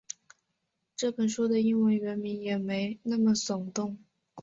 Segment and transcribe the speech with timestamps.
[0.95, 3.99] 这本书的英文原名也没那么耸动